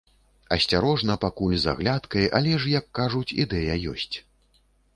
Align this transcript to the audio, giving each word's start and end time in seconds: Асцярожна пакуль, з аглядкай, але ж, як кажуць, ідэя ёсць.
Асцярожна 0.55 1.17
пакуль, 1.25 1.53
з 1.65 1.75
аглядкай, 1.75 2.25
але 2.39 2.53
ж, 2.63 2.73
як 2.79 2.85
кажуць, 3.01 3.25
ідэя 3.45 3.75
ёсць. 3.93 4.11